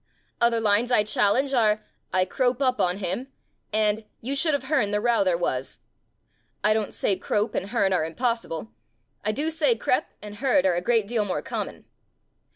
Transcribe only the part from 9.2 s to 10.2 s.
I do say crep'